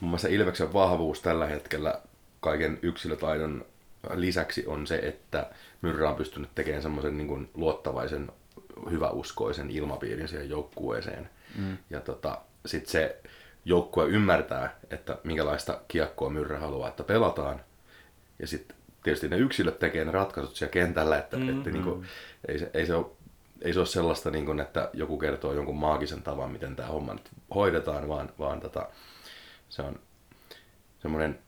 [0.00, 2.00] muun muassa Ilveksen vahvuus tällä hetkellä
[2.40, 3.64] kaiken yksilötaidon
[4.14, 5.50] lisäksi on se, että
[5.82, 8.32] Myrrä on pystynyt tekemään semmoisen niin luottavaisen,
[8.90, 11.30] hyväuskoisen ilmapiirin siihen joukkueeseen.
[11.58, 11.76] Mm.
[11.90, 13.16] Ja tota, sitten se
[13.64, 17.60] joukkue ymmärtää, että minkälaista kiekkoa Myrrä haluaa, että pelataan.
[18.38, 22.06] Ja sitten tietysti ne yksilöt tekee ne ratkaisut siellä kentällä, että, mm, että niin kuin,
[22.48, 23.06] ei, se, ei, se ole,
[23.62, 27.14] ei se ole sellaista, niin kuin, että joku kertoo jonkun maagisen tavan, miten tämä homma
[27.14, 28.88] nyt hoidetaan, vaan, vaan tota,
[29.70, 29.98] se on
[31.02, 31.38] semmoinen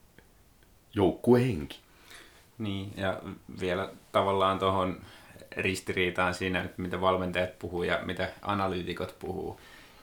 [0.93, 1.79] joukkuehenki.
[2.57, 3.21] Niin, ja
[3.59, 5.01] vielä tavallaan tuohon
[5.57, 9.59] ristiriitaan siinä, että mitä valmentajat puhuu ja mitä analyytikot puhuu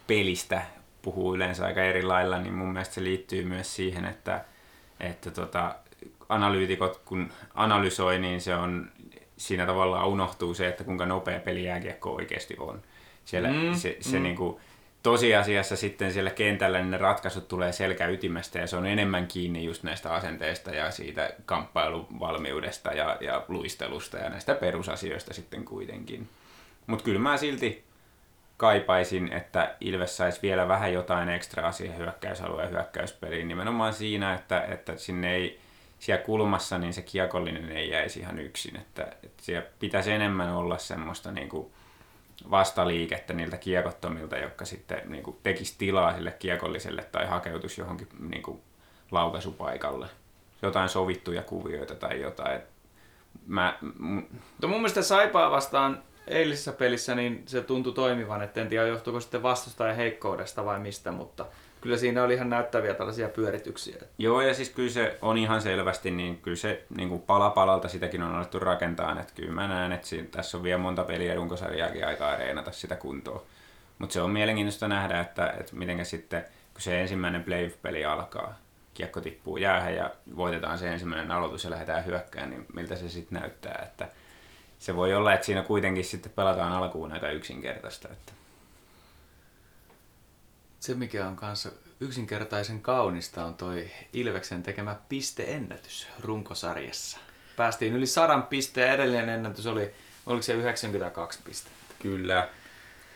[0.06, 0.62] pelistä,
[1.02, 4.44] puhuu yleensä aika eri lailla, niin mun mielestä se liittyy myös siihen, että,
[5.00, 5.74] että tota,
[6.28, 8.90] analyytikot kun analysoi, niin se on,
[9.37, 12.83] siinä tavallaan unohtuu se, että kuinka nopea peli jääkiekko oikeasti on.
[13.24, 14.22] Siellä mm, se, se mm.
[14.22, 14.61] niinku,
[15.02, 19.82] tosiasiassa sitten siellä kentällä niin ne ratkaisut tulee selkäytimestä ja se on enemmän kiinni just
[19.82, 26.28] näistä asenteista ja siitä kamppailuvalmiudesta ja, ja luistelusta ja näistä perusasioista sitten kuitenkin.
[26.86, 27.84] Mutta kyllä mä silti
[28.56, 33.48] kaipaisin, että Ilves saisi vielä vähän jotain ekstraa siihen hyökkäysalueen hyökkäyspeliin.
[33.48, 35.60] Nimenomaan siinä, että, että sinne ei,
[35.98, 38.76] siellä kulmassa niin se kiekollinen ei jäisi ihan yksin.
[38.76, 41.72] Että, että siellä pitäisi enemmän olla semmoista niin kuin
[42.50, 48.42] vastaliikettä niiltä kiekottomilta, jotka sitten niin kuin tekisi tilaa sille kiekolliselle tai hakeutuisi johonkin niin
[48.42, 48.61] kuin
[49.11, 50.07] laukaisupaikalle.
[50.62, 52.61] Jotain sovittuja kuvioita tai jotain.
[53.46, 58.68] Mä, m- Mutta mun mielestä Saipaa vastaan eilisessä pelissä niin se tuntui toimivan, että en
[58.68, 61.46] tiedä johtuuko sitten vastustajan heikkoudesta vai mistä, mutta
[61.80, 63.96] kyllä siinä oli ihan näyttäviä tällaisia pyörityksiä.
[64.18, 67.88] Joo, ja siis kyllä se on ihan selvästi, niin kyllä se niin kuin pala palalta
[67.88, 71.34] sitäkin on alettu rakentaa, että kyllä mä näen, että siinä, tässä on vielä monta peliä
[71.34, 73.42] runkosarjaakin aikaa reenata sitä kuntoa.
[73.98, 78.58] Mutta se on mielenkiintoista nähdä, että, että miten sitten, kun se ensimmäinen playoff-peli alkaa,
[78.94, 83.40] kiekko tippuu jäähän ja voitetaan se ensimmäinen aloitus ja lähdetään hyökkään, niin miltä se sitten
[83.40, 84.08] näyttää, että
[84.78, 88.08] se voi olla, että siinä kuitenkin sitten pelataan alkuun aika yksinkertaista.
[88.12, 88.32] Että.
[90.80, 97.18] Se mikä on kanssa yksinkertaisen kaunista on toi Ilveksen tekemä pisteennätys runkosarjassa.
[97.56, 99.94] Päästiin yli sadan pisteen ja edellinen ennätys oli,
[100.26, 101.94] oliko se 92 pistettä?
[102.02, 102.48] Kyllä.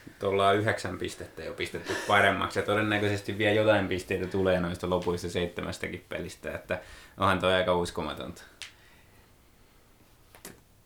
[0.07, 5.29] Nyt ollaan yhdeksän pistettä jo pistetty paremmaksi ja todennäköisesti vielä jotain pisteitä tulee noista lopuista
[5.29, 6.81] seitsemästäkin pelistä, että
[7.17, 8.43] onhan toi aika uskomatonta.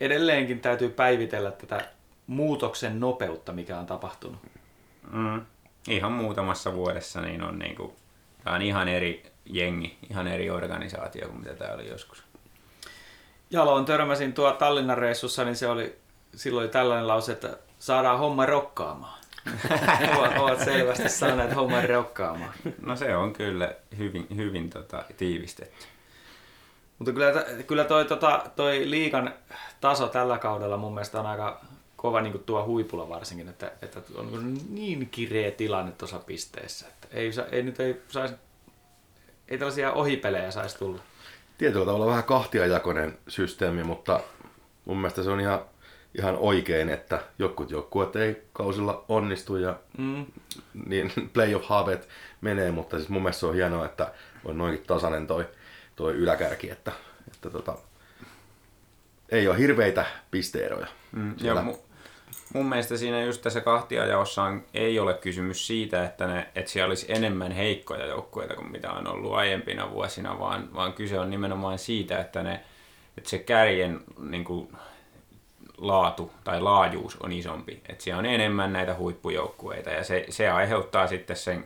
[0.01, 1.89] Edelleenkin täytyy päivitellä tätä
[2.27, 4.41] muutoksen nopeutta, mikä on tapahtunut.
[5.13, 5.41] Mm.
[5.89, 7.97] Ihan muutamassa vuodessa niin on niinku,
[8.45, 12.23] tää on ihan eri jengi, ihan eri organisaatio kuin mitä tää oli joskus.
[13.51, 15.99] Jaloon törmäsin tuo Tallinnan reissussa, niin se oli,
[16.35, 19.19] silloin oli tällainen lause, että saadaan homma rokkaamaan.
[20.39, 22.53] ovat selvästi saaneet homman rokkaamaan.
[22.81, 25.87] No se on kyllä hyvin, hyvin tota, tiivistetty.
[26.99, 27.33] Mutta kyllä,
[27.67, 29.35] kyllä toi, tota, toi liikan
[29.81, 31.61] taso tällä kaudella mun mielestä on aika
[31.99, 37.31] kova niin tuo huipulla varsinkin, että, että on niin kireä tilanne tuossa pisteessä, että ei,
[37.53, 38.35] ei nyt ei saisi,
[39.49, 41.01] ei tällaisia ohipelejä saisi tulla.
[41.59, 44.21] Tietyllä tavalla vähän kahtiajakoinen systeemi, mutta
[44.85, 45.61] mun mielestä se on ihan,
[46.19, 50.27] ihan oikein, että jotkut joukkueet ei kausilla onnistu ja mm.
[50.87, 52.09] niin playoff haaveet
[52.41, 54.13] menee, mutta siis mun mielestä se on hienoa, että
[54.45, 55.47] on noinkin tasainen toi,
[55.97, 56.93] toi yläkärki, että,
[57.27, 57.79] että tota,
[59.29, 60.87] ei ole hirveitä pisteeroja.
[61.13, 61.88] Mm, ja mu-
[62.55, 67.13] mun mielestä siinä just tässä kahtiajaossa ei ole kysymys siitä, että, ne, että siellä olisi
[67.13, 72.21] enemmän heikkoja joukkueita kuin mitä on ollut aiempina vuosina, vaan, vaan kyse on nimenomaan siitä,
[72.21, 72.61] että, ne,
[73.19, 74.69] että se kärjen niin kuin,
[75.79, 77.83] laatu tai laajuus on isompi.
[77.89, 81.65] Että siellä on enemmän näitä huippujoukkueita ja se, se aiheuttaa sitten sen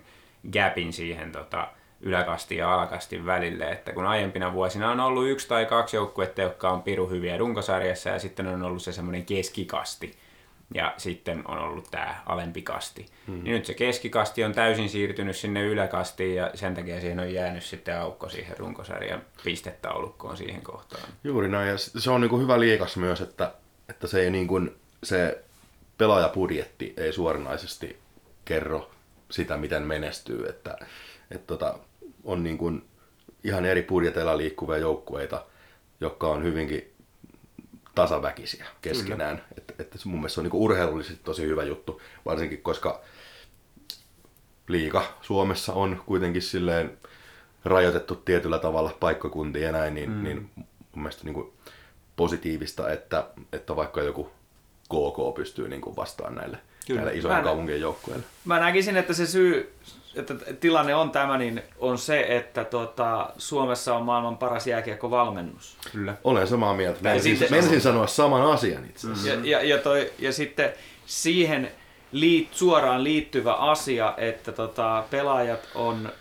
[0.53, 1.69] gapin siihen tota,
[2.01, 6.71] yläkastin ja alakastin välille, että kun aiempina vuosina on ollut yksi tai kaksi joukkuetta, jotka
[6.71, 10.13] on piru hyviä runkosarjassa ja sitten on ollut se semmoinen keskikasti,
[10.75, 13.07] ja sitten on ollut tämä alempi kasti.
[13.27, 13.45] Hmm.
[13.45, 17.65] Niin nyt se keskikasti on täysin siirtynyt sinne yläkastiin ja sen takia siihen on jäänyt
[17.65, 21.03] sitten aukko siihen runkosarjan pistetaulukkoon siihen kohtaan.
[21.25, 23.55] Juuri näin ja se on niin kuin hyvä liikas myös, että,
[23.89, 25.45] että se, ei niin kuin, se
[25.99, 27.99] pelaajapudjetti ei suoranaisesti
[28.45, 28.91] kerro
[29.31, 30.47] sitä, miten menestyy.
[30.49, 30.79] Että,
[31.31, 31.79] että tota,
[32.25, 32.85] on niin kuin
[33.45, 35.45] ihan eri budjeteilla liikkuvia joukkueita,
[36.01, 36.92] jotka on hyvinkin
[37.95, 39.45] tasaväkisiä keskenään.
[39.59, 43.01] Että, että mun mielestä se on niin urheilullisesti tosi hyvä juttu, varsinkin koska
[44.69, 46.99] liiga Suomessa on kuitenkin silleen
[47.65, 50.23] rajoitettu tietyllä tavalla paikkakuntia ja näin, niin, mm.
[50.23, 51.53] niin mun mielestä niin
[52.17, 54.31] positiivista, että, että vaikka joku
[54.85, 58.25] KK pystyy niin kuin vastaan näille, näille isojen kaupunkien joukkueille.
[58.45, 59.75] Mä näkisin, että se syy
[60.17, 65.77] että tilanne on tämä, niin on se, että tuota, Suomessa on maailman paras jääkiekkovalmennus.
[65.93, 66.15] Kyllä.
[66.25, 66.99] Olen samaa mieltä.
[67.03, 69.29] Menisin, sitten, menisin sanoa saman asian itse asiassa.
[69.29, 70.73] Ja, ja, ja, toi, ja sitten
[71.07, 71.71] siihen
[72.13, 76.13] liit, suoraan liittyvä asia, että tota, pelaajat on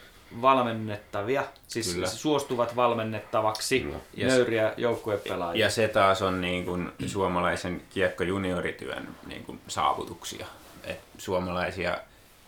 [0.42, 2.08] valmennettavia, siis Kyllä.
[2.08, 3.98] suostuvat valmennettavaksi Kyllä.
[4.18, 5.66] nöyriä joukkuepelaajia.
[5.66, 10.46] Ja se taas on niin kuin suomalaisen kiekko-juniorityön niin kuin saavutuksia.
[10.84, 11.98] Et suomalaisia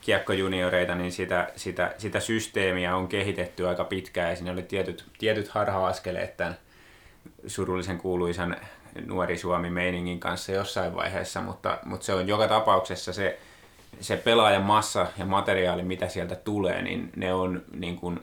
[0.05, 5.47] kiekkojunioreita, niin sitä, sitä, sitä systeemiä on kehitetty aika pitkään ja siinä oli tietyt, tietyt
[5.47, 6.57] harha-askeleet tämän
[7.47, 8.57] surullisen kuuluisan
[9.05, 13.39] nuori Suomi-meiningin kanssa jossain vaiheessa, mutta, mutta se on joka tapauksessa se,
[13.99, 18.19] se pelaajan massa ja materiaali, mitä sieltä tulee, niin ne on niin kuin,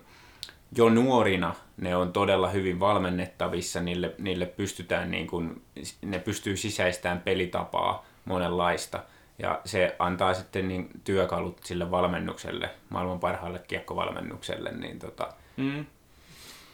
[0.77, 5.63] jo nuorina ne on todella hyvin valmennettavissa, niille, niille pystytään niin kuin,
[6.03, 9.03] ne pystyy sisäistämään pelitapaa monenlaista.
[9.43, 15.87] Ja se antaa sitten niin työkalut sille valmennukselle, maailman parhaalle kiekkovalmennukselle, niin tota, mm.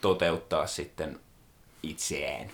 [0.00, 1.20] toteuttaa sitten
[1.83, 2.50] itseään.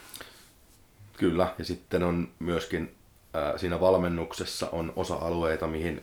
[1.16, 2.94] Kyllä, ja sitten on myöskin
[3.36, 6.02] äh, siinä valmennuksessa on osa-alueita, mihin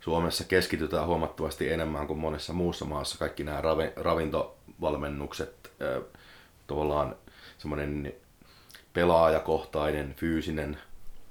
[0.00, 3.18] Suomessa keskitytään huomattavasti enemmän kuin monessa muussa maassa.
[3.18, 6.02] Kaikki nämä ravi, ravintovalmennukset, äh,
[6.66, 7.16] tavallaan
[7.58, 8.12] semmoinen
[8.92, 10.78] pelaajakohtainen fyysinen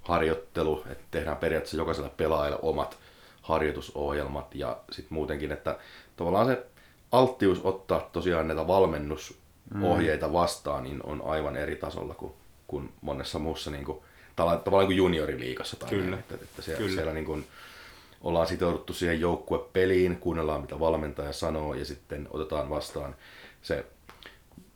[0.09, 2.97] harjoittelu, että tehdään periaatteessa jokaiselle pelaajalle omat
[3.41, 5.77] harjoitusohjelmat ja sitten muutenkin, että
[6.15, 6.65] tavallaan se
[7.11, 10.33] alttius ottaa tosiaan näitä valmennusohjeita mm.
[10.33, 12.33] vastaan, niin on aivan eri tasolla kuin,
[12.67, 13.99] kuin monessa muussa niin kuin,
[14.35, 15.77] tavallaan kuin junioriliigassa.
[15.77, 16.05] Tai Kyllä.
[16.05, 16.95] Näin, että, että siellä, Kyllä.
[16.95, 17.45] siellä niin kuin,
[18.21, 23.15] ollaan sitouduttu siihen joukkuepeliin, kuunnellaan mitä valmentaja sanoo ja sitten otetaan vastaan
[23.61, 23.85] se,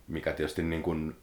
[0.08, 1.16] mikä tietysti niin kuin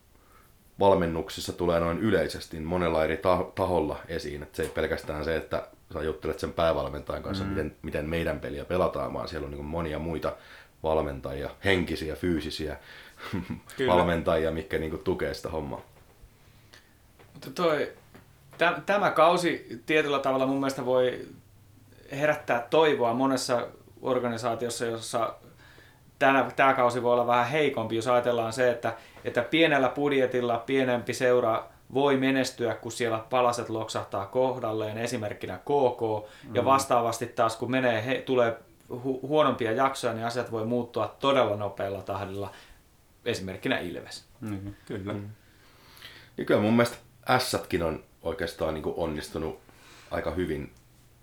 [0.81, 3.21] valmennuksissa tulee noin yleisesti niin monella eri
[3.55, 4.43] taholla esiin.
[4.43, 7.51] Että se ei pelkästään se, että sä juttelet sen päävalmentajan kanssa, mm.
[7.51, 10.37] miten, miten meidän peliä pelataan, vaan siellä on niin monia muita
[10.83, 12.77] valmentajia, henkisiä, fyysisiä
[13.89, 15.81] valmentajia, mitkä niin kuin tukee sitä hommaa.
[17.33, 17.93] Mutta toi,
[18.87, 21.29] tämä kausi tietyllä tavalla mun mielestä voi
[22.13, 23.69] herättää toivoa monessa
[24.03, 25.35] organisaatiossa, jossa
[26.21, 31.15] tänä, tämä kausi voi olla vähän heikompi, jos ajatellaan se, että, että pienellä budjetilla pienempi
[31.15, 36.55] seura voi menestyä, kun siellä palaset loksahtaa kohdalleen, esimerkkinä KK, mm.
[36.55, 41.57] ja vastaavasti taas kun menee, he, tulee hu, huonompia jaksoja, niin asiat voi muuttua todella
[41.57, 42.53] nopealla tahdilla,
[43.25, 44.25] esimerkkinä Ilves.
[44.41, 45.13] Mm, kyllä.
[45.13, 45.29] Mm.
[46.39, 46.97] Ja kyllä mun mielestä
[47.29, 49.61] Ässätkin on oikeastaan niin onnistunut
[50.11, 50.73] aika hyvin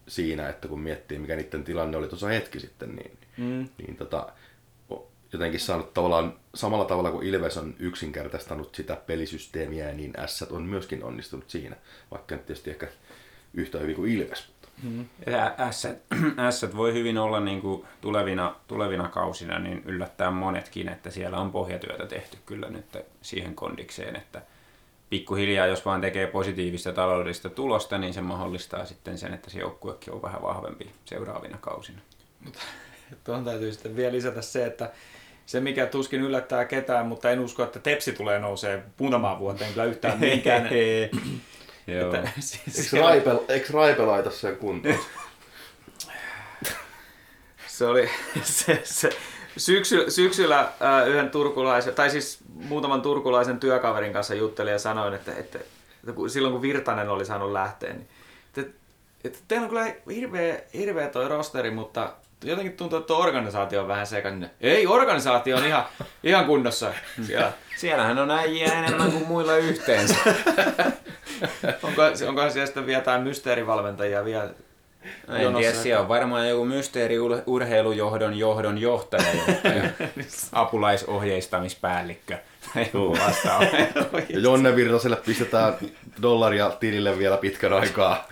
[0.07, 3.69] siinä, että kun miettii mikä niiden tilanne oli tuossa hetki sitten, niin, mm.
[3.77, 4.27] niin tota,
[5.33, 11.03] jotenkin saanut tavallaan samalla tavalla kuin Ilves on yksinkertaistanut sitä pelisysteemiä, niin S on myöskin
[11.03, 11.75] onnistunut siinä,
[12.11, 12.87] vaikka nyt tietysti ehkä
[13.53, 14.47] yhtä hyvin kuin Ilves.
[14.83, 15.05] Mm.
[15.59, 15.97] Ässät,
[16.47, 21.51] ässät voi hyvin olla niin kuin tulevina, tulevina kausina niin yllättää monetkin, että siellä on
[21.51, 24.41] pohjatyötä tehty kyllä nyt siihen kondikseen, että
[25.09, 30.13] pikkuhiljaa, jos vaan tekee positiivista taloudellista tulosta, niin se mahdollistaa sitten sen, että se joukkuekin
[30.13, 31.99] on vähän vahvempi seuraavina kausina.
[32.43, 32.59] Mutta
[33.23, 34.91] tuohon täytyy sitten vielä lisätä se, että
[35.47, 39.85] se mikä tuskin yllättää ketään, mutta en usko, että Tepsi tulee nousee muutamaan vuoteen kyllä
[39.85, 40.69] yhtään minkään.
[41.87, 42.15] Joo.
[42.15, 44.99] Että, siis eikö, Raipe, eikö Raipe laita sen kuntoon?
[47.67, 48.09] se oli
[48.43, 49.09] se, se,
[49.57, 55.31] syksy, syksyllä äh, yhden turkulaisen, tai siis muutaman turkulaisen työkaverin kanssa juttelin ja sanoin, että,
[55.31, 55.59] että,
[55.99, 58.07] että kun, silloin kun Virtanen oli saanut lähteä, niin
[58.57, 58.73] että,
[59.23, 64.07] että teillä on kyllä hirveä, hirveä toi rosteri, mutta jotenkin tuntuu, että organisaatio on vähän
[64.07, 64.49] sekaisin.
[64.61, 65.85] Ei, organisaatio on ihan,
[66.23, 66.93] ihan kunnossa
[67.27, 67.51] siellä.
[67.77, 70.15] Siellähän on äijiä enemmän kuin muilla yhteensä.
[71.83, 74.49] onko, onko siellä sitten vielä jotain mysteerivalmentajia vielä
[75.27, 79.89] No en tiedä, siellä on varmaan joku mysteeri urheilujohdon johdon johtaja, johtaja
[80.51, 82.37] apulaisohjeistamispäällikkö
[84.43, 85.73] Jonne Virtaselle pistetään
[86.21, 88.27] dollaria tilille vielä pitkän aikaa.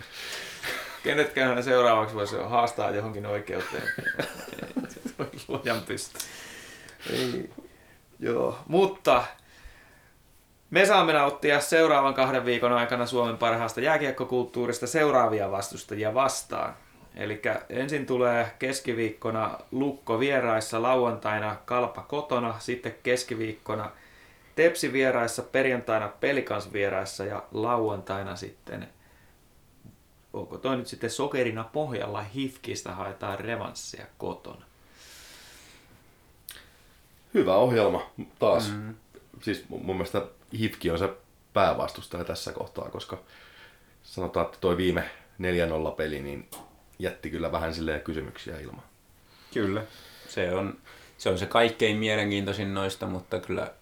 [1.06, 3.82] Kenetkään seuraavaksi voisi haastaa johonkin oikeuteen.
[5.48, 6.18] Luojan pysty.
[7.12, 7.50] Ei.
[8.18, 9.24] Joo, mutta
[10.70, 16.74] me saamme nauttia seuraavan kahden viikon aikana Suomen parhaasta jääkiekkokulttuurista seuraavia vastustajia vastaan.
[17.14, 23.90] Eli ensin tulee keskiviikkona Lukko vieraissa, lauantaina Kalpa kotona, sitten keskiviikkona
[24.54, 28.88] Tepsi vieraissa, perjantaina Pelikans vieraissa ja lauantaina sitten,
[30.40, 34.64] onko toi nyt sitten sokerina pohjalla, Hifkistä haetaan revanssia kotona.
[37.34, 38.70] Hyvä ohjelma taas.
[38.70, 38.94] Mm-hmm.
[39.42, 40.26] Siis mun mielestä
[40.58, 41.08] Hifki on se
[41.52, 43.18] päävastustaja tässä kohtaa, koska
[44.02, 45.10] sanotaan, että toi viime
[45.90, 46.48] 4-0 peli niin
[46.98, 48.82] jätti kyllä vähän silleen kysymyksiä ilman.
[49.54, 49.82] Kyllä,
[50.28, 50.78] se on,
[51.18, 53.72] se on se kaikkein mielenkiintoisin noista, mutta kyllä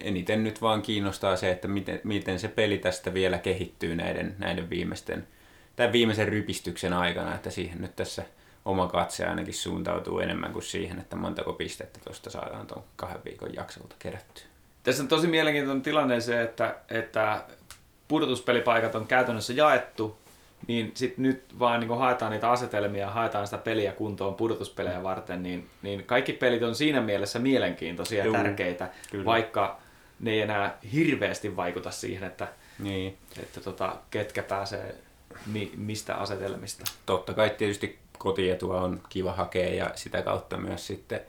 [0.00, 4.70] eniten nyt vaan kiinnostaa se, että miten, miten se peli tästä vielä kehittyy näiden, näiden
[4.70, 5.26] viimeisten,
[5.76, 8.22] tämän viimeisen rypistyksen aikana, että siihen nyt tässä
[8.64, 13.54] oma katse ainakin suuntautuu enemmän kuin siihen, että montako pistettä tuosta saadaan tuon kahden viikon
[13.54, 14.44] jaksolta kerättyä.
[14.82, 17.44] Tässä on tosi mielenkiintoinen tilanne se, että, että
[18.08, 20.18] pudotuspelipaikat on käytännössä jaettu,
[20.66, 25.70] niin sitten nyt vaan niin haetaan niitä asetelmia, haetaan sitä peliä kuntoon pudotuspelejä varten, niin,
[25.82, 29.24] niin kaikki pelit on siinä mielessä mielenkiintoisia ja tärkeitä, kyllä.
[29.24, 29.78] vaikka
[30.20, 33.18] ne ei enää hirveästi vaikuta siihen, että, niin.
[33.42, 34.94] että tota, ketkä pääsee
[35.46, 36.84] mi, mistä asetelmista.
[37.06, 41.20] Totta kai tietysti kotietua on kiva hakea ja sitä kautta myös sitten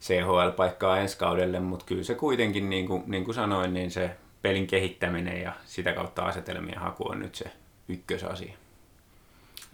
[0.00, 4.10] CHL-paikkaa ensi kaudelle, mutta kyllä se kuitenkin, niin kuin, niin kuin sanoin, niin se
[4.42, 7.44] pelin kehittäminen ja sitä kautta asetelmien haku on nyt se
[7.88, 8.54] ykkösasia.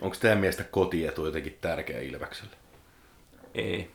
[0.02, 2.56] Onko teidän mielestä kotietu jotenkin tärkeä Ilväkselle?
[3.54, 3.90] Ei.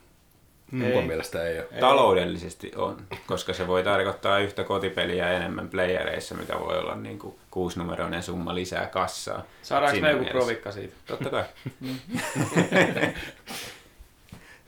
[0.73, 1.01] Mun ei.
[1.07, 1.67] mielestä ei ole.
[1.79, 7.35] Taloudellisesti on, koska se voi tarkoittaa yhtä kotipeliä enemmän playereissa, mikä voi olla niin kuin
[7.51, 9.43] kuusinumeroinen summa lisää kassaa.
[9.61, 10.93] Saadaanko me joku provikka siitä?
[11.05, 11.43] Totta kai.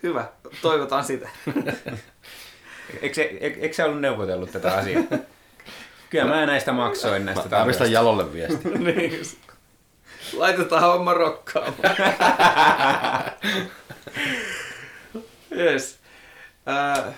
[0.03, 0.25] Hyvä,
[0.61, 1.29] toivotaan sitä.
[3.01, 5.03] eikö, sä ollut neuvotellut tätä asiaa?
[6.09, 8.69] Kyllä mä näistä maksoin näistä Mä, mä Jalolle viesti.
[8.69, 9.21] niin.
[10.33, 11.95] Laitetaan homma rokkaamaan.
[15.57, 15.99] Yes.
[16.67, 17.13] Äh,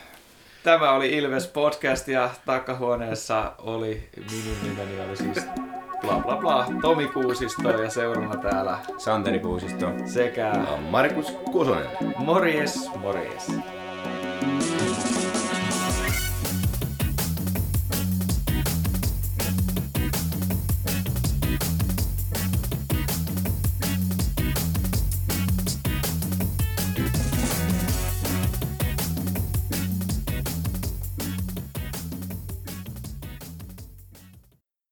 [0.63, 5.45] tämä oli Ilves Podcast ja takahuoneessa oli, minun nimeni oli siis
[6.01, 10.51] bla bla bla, Tomi Kuusisto ja seurana täällä Santeri Kuusisto sekä
[10.89, 11.87] Markus Kusonen.
[12.17, 13.51] Morjes, morjes.